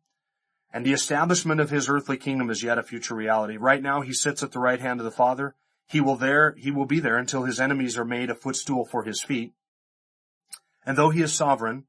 [0.74, 3.58] And the establishment of his earthly kingdom is yet a future reality.
[3.58, 5.56] Right now he sits at the right hand of the Father.
[5.86, 9.04] He will there, he will be there until his enemies are made a footstool for
[9.04, 9.54] his feet.
[10.86, 11.86] And though he is sovereign,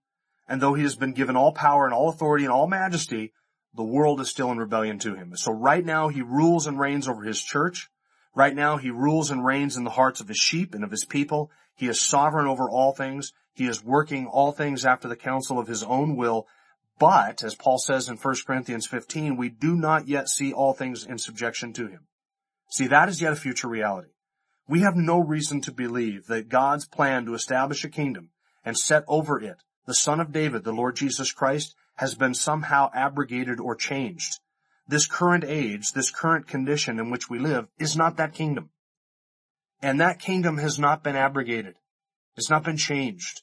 [0.48, 3.32] and though he has been given all power and all authority and all majesty,
[3.74, 5.36] the world is still in rebellion to him.
[5.36, 7.88] So right now he rules and reigns over his church.
[8.34, 11.04] Right now he rules and reigns in the hearts of his sheep and of his
[11.04, 11.50] people.
[11.74, 13.32] He is sovereign over all things.
[13.54, 16.46] He is working all things after the counsel of his own will.
[16.98, 21.04] But, as Paul says in 1 Corinthians 15, we do not yet see all things
[21.04, 22.06] in subjection to him.
[22.70, 24.10] See, that is yet a future reality.
[24.68, 28.30] We have no reason to believe that God's plan to establish a kingdom
[28.64, 29.56] and set over it
[29.86, 34.40] the Son of David, the Lord Jesus Christ, has been somehow abrogated or changed.
[34.86, 38.70] This current age, this current condition in which we live is not that kingdom.
[39.80, 41.74] And that kingdom has not been abrogated.
[42.36, 43.42] It's not been changed.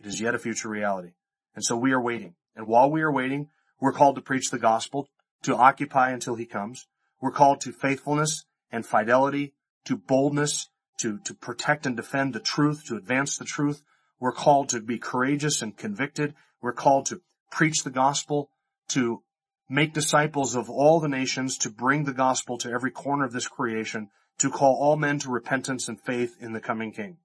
[0.00, 1.12] It is yet a future reality.
[1.54, 2.34] And so we are waiting.
[2.54, 3.48] And while we are waiting,
[3.80, 5.08] we're called to preach the gospel,
[5.42, 6.86] to occupy until he comes.
[7.20, 12.84] We're called to faithfulness and fidelity, to boldness, to, to protect and defend the truth,
[12.86, 13.82] to advance the truth.
[14.18, 16.34] We're called to be courageous and convicted.
[16.62, 18.50] We're called to preach the gospel,
[18.88, 19.22] to
[19.68, 23.48] make disciples of all the nations, to bring the gospel to every corner of this
[23.48, 27.18] creation, to call all men to repentance and faith in the coming King.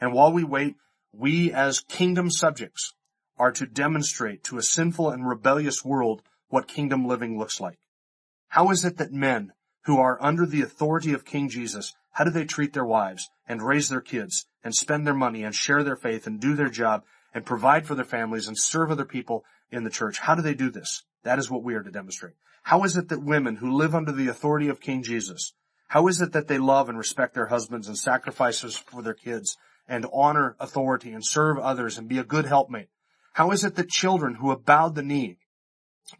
[0.00, 0.76] And while we wait,
[1.12, 2.94] we as kingdom subjects
[3.36, 7.78] are to demonstrate to a sinful and rebellious world what kingdom living looks like.
[8.48, 9.52] How is it that men
[9.84, 13.62] who are under the authority of King Jesus, how do they treat their wives and
[13.62, 17.04] raise their kids and spend their money and share their faith and do their job
[17.34, 20.20] and provide for their families and serve other people in the church?
[20.20, 21.02] How do they do this?
[21.24, 22.34] That is what we are to demonstrate.
[22.62, 25.52] How is it that women who live under the authority of King Jesus,
[25.88, 29.56] how is it that they love and respect their husbands and sacrifices for their kids
[29.86, 32.88] and honor authority and serve others and be a good helpmate?
[33.34, 35.38] How is it that children who have bowed the knee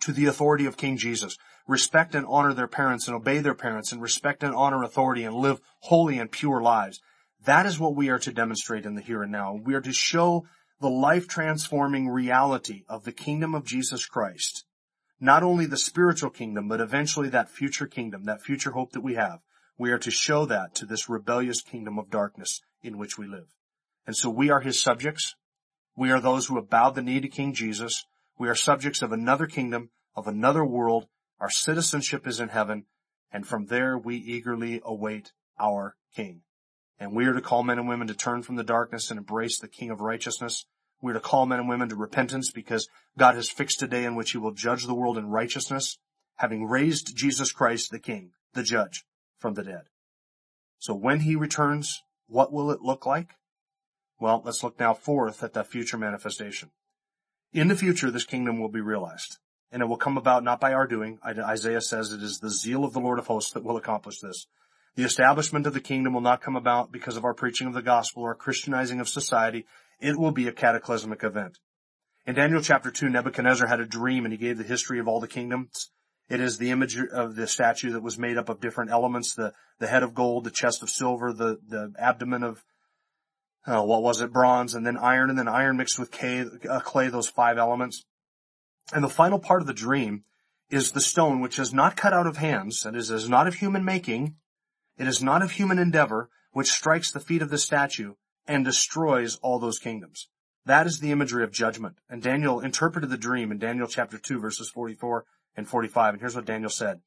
[0.00, 3.92] to the authority of King Jesus respect and honor their parents and obey their parents
[3.92, 7.00] and respect and honor authority and live holy and pure lives?
[7.44, 9.58] That is what we are to demonstrate in the here and now.
[9.62, 10.46] We are to show
[10.80, 14.64] the life transforming reality of the kingdom of Jesus Christ.
[15.20, 19.14] Not only the spiritual kingdom, but eventually that future kingdom, that future hope that we
[19.14, 19.40] have.
[19.78, 23.48] We are to show that to this rebellious kingdom of darkness in which we live.
[24.06, 25.34] And so we are his subjects.
[25.96, 28.04] We are those who have bowed the knee to King Jesus.
[28.38, 31.06] We are subjects of another kingdom, of another world.
[31.40, 32.86] Our citizenship is in heaven.
[33.32, 36.42] And from there we eagerly await our King.
[36.98, 39.58] And we are to call men and women to turn from the darkness and embrace
[39.58, 40.66] the King of righteousness.
[41.02, 44.04] We are to call men and women to repentance because God has fixed a day
[44.04, 45.98] in which he will judge the world in righteousness,
[46.36, 49.04] having raised Jesus Christ, the King, the judge,
[49.38, 49.82] from the dead.
[50.78, 53.30] So when he returns, what will it look like?
[54.20, 56.70] Well, let's look now fourth at that future manifestation.
[57.52, 59.38] In the future, this kingdom will be realized,
[59.70, 61.18] and it will come about not by our doing.
[61.24, 64.46] Isaiah says it is the zeal of the Lord of hosts that will accomplish this.
[64.96, 67.82] The establishment of the kingdom will not come about because of our preaching of the
[67.82, 69.66] gospel or Christianizing of society.
[70.00, 71.58] It will be a cataclysmic event.
[72.26, 75.20] In Daniel chapter 2, Nebuchadnezzar had a dream and he gave the history of all
[75.20, 75.90] the kingdoms.
[76.28, 79.52] It is the image of the statue that was made up of different elements, the,
[79.78, 82.64] the head of gold, the chest of silver, the, the abdomen of,
[83.66, 86.80] uh, what was it, bronze, and then iron, and then iron mixed with clay, uh,
[86.80, 88.06] clay, those five elements.
[88.92, 90.24] And the final part of the dream
[90.70, 93.56] is the stone, which is not cut out of hands, and is, is not of
[93.56, 94.36] human making,
[94.96, 98.14] it is not of human endeavor which strikes the feet of the statue
[98.46, 100.28] and destroys all those kingdoms.
[100.66, 101.96] That is the imagery of judgment.
[102.08, 105.24] And Daniel interpreted the dream in Daniel chapter 2 verses 44
[105.56, 106.14] and 45.
[106.14, 107.00] And here's what Daniel said.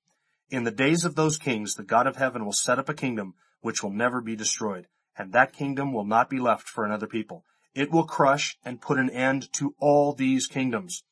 [0.50, 3.34] In the days of those kings, the God of heaven will set up a kingdom
[3.62, 4.88] which will never be destroyed.
[5.18, 7.44] And that kingdom will not be left for another people.
[7.74, 11.04] It will crush and put an end to all these kingdoms.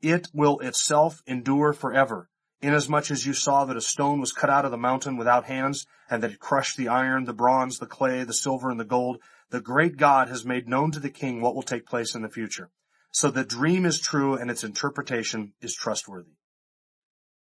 [0.00, 2.28] It will itself endure forever
[2.62, 5.86] inasmuch as you saw that a stone was cut out of the mountain without hands,
[6.08, 9.18] and that it crushed the iron, the bronze, the clay, the silver, and the gold,
[9.50, 12.28] the great God has made known to the king what will take place in the
[12.28, 12.70] future.
[13.10, 16.32] So the dream is true and its interpretation is trustworthy.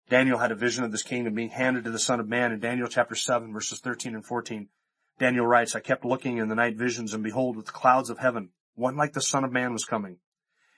[0.08, 2.60] Daniel had a vision of this kingdom being handed to the Son of Man in
[2.60, 4.70] Daniel chapter 7 verses 13 and 14.
[5.18, 8.20] Daniel writes, I kept looking in the night visions and behold with the clouds of
[8.20, 10.18] heaven, one like the Son of Man was coming.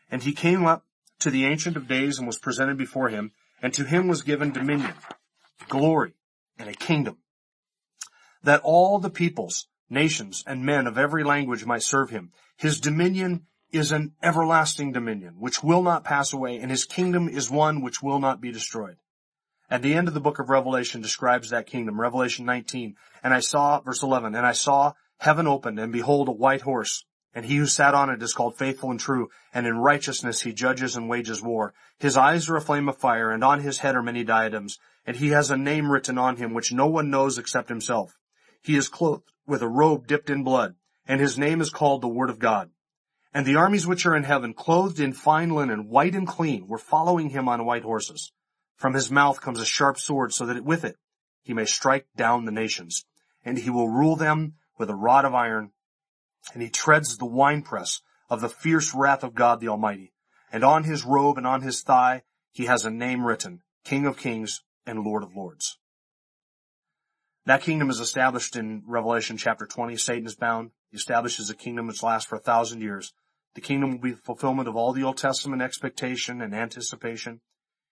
[0.10, 0.86] And he came up
[1.20, 4.52] to the Ancient of Days and was presented before him, And to him was given
[4.52, 4.94] dominion,
[5.68, 6.14] glory,
[6.60, 7.18] and a kingdom,
[8.44, 12.32] that all the peoples, nations, and men of every language might serve him.
[12.56, 17.50] His dominion is an everlasting dominion, which will not pass away, and his kingdom is
[17.50, 18.98] one which will not be destroyed.
[19.70, 23.42] At the end of the book of Revelation describes that kingdom, Revelation 19, and I
[23.42, 27.58] saw, verse 11, and I saw heaven opened, and behold a white horse, and he
[27.58, 31.10] who sat on it is called faithful and true, and in righteousness he judges and
[31.10, 31.74] wages war.
[32.00, 35.18] His eyes are a flame of fire, and on his head are many diadems, and
[35.18, 38.18] he has a name written on him which no one knows except himself.
[38.62, 40.76] He is clothed with a robe dipped in blood,
[41.08, 42.72] and his name is called the Word of God.
[43.34, 46.78] And the armies which are in heaven, clothed in fine linen, white and clean, were
[46.78, 48.32] following him on white horses.
[48.76, 50.98] From his mouth comes a sharp sword so that with it
[51.42, 53.06] he may strike down the nations.
[53.46, 55.72] And he will rule them with a rod of iron.
[56.54, 60.14] And he treads the winepress of the fierce wrath of God the Almighty.
[60.52, 64.18] And on his robe and on his thigh he has a name written, King of
[64.18, 65.78] Kings and Lord of Lords.
[67.46, 69.96] That kingdom is established in Revelation chapter 20.
[69.96, 70.72] Satan is bound.
[70.90, 73.14] He establishes a kingdom which lasts for a thousand years.
[73.56, 77.42] The kingdom will be the fulfillment of all the Old Testament expectation and anticipation.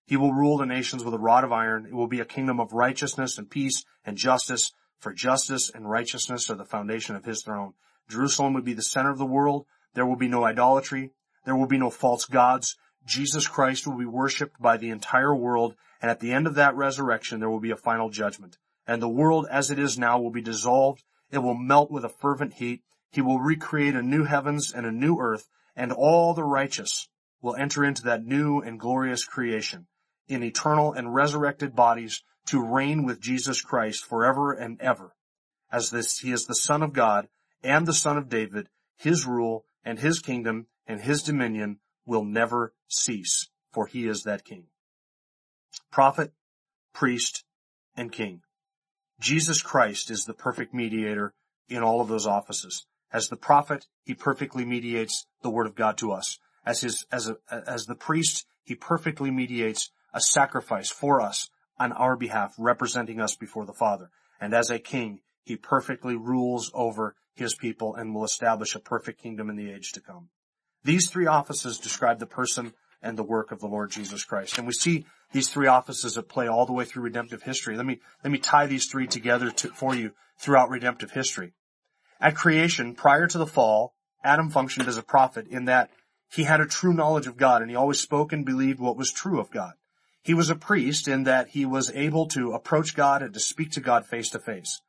[0.06, 1.86] He will rule the nations with a rod of iron.
[1.86, 6.50] It will be a kingdom of righteousness and peace and justice, for justice and righteousness
[6.50, 7.74] are the foundation of his throne.
[8.10, 9.66] Jerusalem would be the center of the world.
[9.94, 11.12] There will be no idolatry.
[11.46, 12.76] There will be no false gods.
[13.06, 16.76] Jesus Christ will be worshiped by the entire world, and at the end of that
[16.76, 18.58] resurrection, there will be a final judgment.
[18.88, 21.04] And the world as it is now will be dissolved.
[21.32, 22.82] It will melt with a fervent heat.
[23.12, 27.08] He will recreate a new heavens and a new earth, and all the righteous
[27.42, 29.88] will enter into that new and glorious creation
[30.28, 35.16] in eternal and resurrected bodies to reign with Jesus Christ forever and ever.
[35.72, 37.28] As this, he is the Son of God
[37.66, 42.74] and the Son of David, his rule and his kingdom and his dominion will never
[42.88, 44.68] cease, for he is that king.
[45.92, 46.32] Prophet,
[46.94, 47.44] priest,
[47.96, 48.42] and king.
[49.20, 51.34] Jesus Christ is the perfect mediator
[51.68, 52.86] in all of those offices.
[53.12, 56.38] As the prophet, he perfectly mediates the word of God to us.
[56.66, 61.50] As his, as a, as the priest, he perfectly mediates a sacrifice for us
[61.80, 64.10] on our behalf, representing us before the Father.
[64.40, 69.22] And as a king, he perfectly rules over his people and will establish a perfect
[69.22, 70.30] kingdom in the age to come.
[70.84, 74.58] These three offices describe the person and the work of the Lord Jesus Christ.
[74.58, 77.76] And we see these three offices at play all the way through redemptive history.
[77.76, 81.54] Let me, let me tie these three together to, for you throughout redemptive history.
[82.20, 85.92] At creation, prior to the fall, Adam functioned as a prophet in that
[86.32, 89.12] he had a true knowledge of God and he always spoke and believed what was
[89.12, 89.74] true of God.
[90.24, 93.72] He was a priest in that he was able to approach God and to speak
[93.72, 94.82] to God face to face.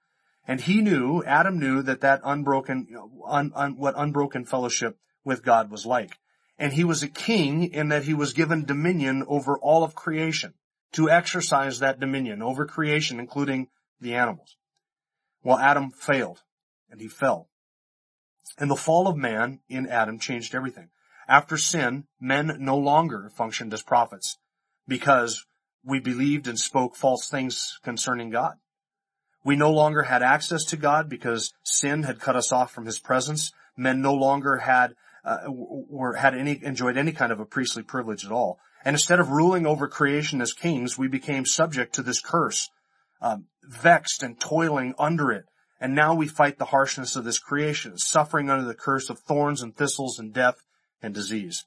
[0.47, 2.87] And he knew, Adam knew that that unbroken,
[3.27, 6.19] un, un, what unbroken fellowship with God was like.
[6.59, 10.55] And he was a king in that he was given dominion over all of creation
[10.93, 13.69] to exercise that dominion over creation, including
[14.01, 14.57] the animals.
[15.43, 16.43] Well, Adam failed
[16.91, 17.49] and he fell.
[18.59, 20.89] And the fall of man in Adam changed everything.
[21.29, 24.39] After sin, men no longer functioned as prophets
[24.87, 25.45] because
[25.85, 28.55] we believed and spoke false things concerning God.
[29.47, 32.99] We no longer had access to God because sin had cut us off from his
[32.99, 33.53] presence.
[33.77, 38.25] Men no longer had uh, or had any enjoyed any kind of a priestly privilege
[38.25, 38.59] at all.
[38.85, 42.71] And instead of ruling over creation as kings, we became subject to this curse,
[43.23, 45.45] um, vexed and toiling under it.
[45.81, 49.63] And now we fight the harshness of this creation, suffering under the curse of thorns
[49.63, 50.57] and thistles and death
[51.01, 51.67] and disease.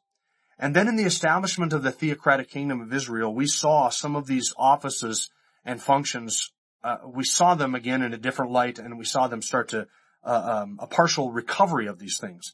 [0.57, 4.27] And then in the establishment of the theocratic kingdom of Israel, we saw some of
[4.27, 5.29] these offices
[5.63, 6.51] and functions,
[6.83, 9.87] uh, we saw them again in a different light and we saw them start to,
[10.23, 12.53] uh, um, a partial recovery of these things.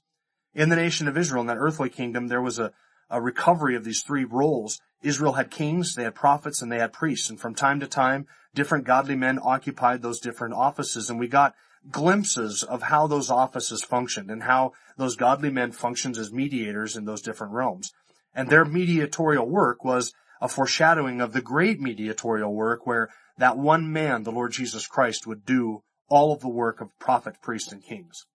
[0.53, 2.71] In the nation of Israel, in that earthly kingdom, there was a,
[3.09, 4.79] a recovery of these three roles.
[5.01, 7.29] Israel had kings, they had prophets, and they had priests.
[7.29, 11.09] And from time to time, different godly men occupied those different offices.
[11.09, 11.53] And we got
[11.91, 17.05] glimpses of how those offices functioned and how those godly men functioned as mediators in
[17.05, 17.91] those different realms.
[18.33, 23.91] And their mediatorial work was a foreshadowing of the great mediatorial work where that one
[23.91, 27.83] man, the Lord Jesus Christ, would do all of the work of prophet, priest, and
[27.83, 28.25] kings.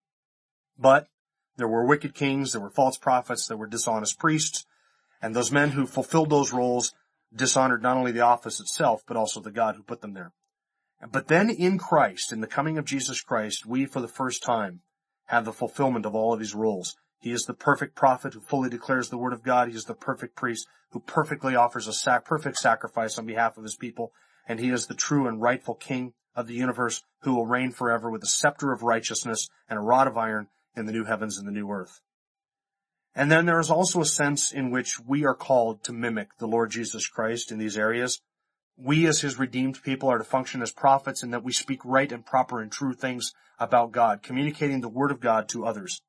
[0.78, 1.06] But
[1.56, 4.66] there were wicked kings, there were false prophets, there were dishonest priests,
[5.22, 6.92] and those men who fulfilled those roles
[7.34, 10.32] dishonored not only the office itself, but also the God who put them there.
[11.10, 14.80] But then in Christ, in the coming of Jesus Christ, we for the first time
[15.26, 16.96] have the fulfillment of all of these roles.
[17.20, 19.68] He is the perfect prophet who fully declares the word of God.
[19.68, 23.62] He is the perfect priest who perfectly offers a sac- perfect sacrifice on behalf of
[23.62, 24.12] his people.
[24.46, 28.10] And he is the true and rightful king of the universe who will reign forever
[28.10, 31.46] with a scepter of righteousness and a rod of iron in the new heavens and
[31.46, 32.00] the new earth.
[33.14, 36.46] And then there is also a sense in which we are called to mimic the
[36.46, 38.20] Lord Jesus Christ in these areas.
[38.76, 42.10] We as his redeemed people are to function as prophets in that we speak right
[42.10, 46.00] and proper and true things about God, communicating the word of God to others.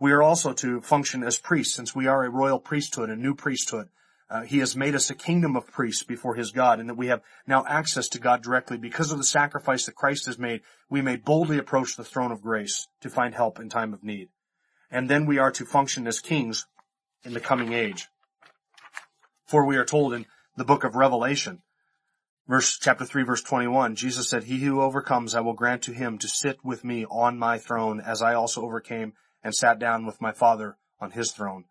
[0.00, 3.34] We are also to function as priests since we are a royal priesthood, a new
[3.34, 3.88] priesthood.
[4.30, 7.06] Uh, he has made us a kingdom of priests before his God and that we
[7.06, 10.60] have now access to God directly because of the sacrifice that Christ has made.
[10.90, 14.28] We may boldly approach the throne of grace to find help in time of need.
[14.90, 16.66] And then we are to function as kings
[17.24, 18.08] in the coming age.
[19.46, 20.26] For we are told in
[20.56, 21.62] the book of Revelation
[22.48, 26.16] Verse, chapter 3 verse 21, Jesus said, He who overcomes I will grant to him
[26.16, 29.12] to sit with me on my throne as I also overcame
[29.44, 31.66] and sat down with my Father on his throne.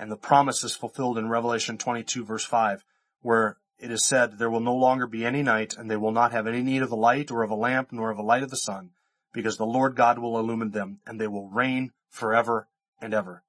[0.00, 2.82] And the promise is fulfilled in Revelation 22 verse 5,
[3.20, 6.32] where it is said, There will no longer be any night, and they will not
[6.32, 8.48] have any need of the light or of a lamp nor of a light of
[8.48, 8.92] the sun,
[9.34, 12.66] because the Lord God will illumine them, and they will reign forever
[12.98, 13.44] and ever.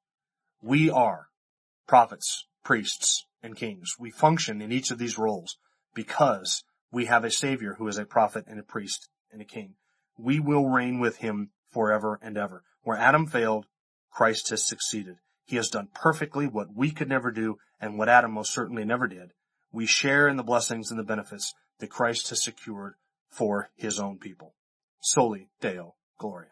[0.62, 1.30] We are
[1.88, 3.96] prophets, priests, and kings.
[3.98, 5.56] We function in each of these roles
[5.96, 9.76] because we have a Savior who is a prophet and a priest and a king.
[10.18, 12.66] We will reign with him forever and ever.
[12.82, 13.68] Where Adam failed,
[14.12, 15.16] Christ has succeeded.
[15.52, 19.06] He has done perfectly what we could never do and what Adam most certainly never
[19.06, 19.34] did.
[19.70, 22.94] We share in the blessings and the benefits that Christ has secured
[23.30, 24.56] for his own people.
[25.02, 26.52] Soli Deo Gloria.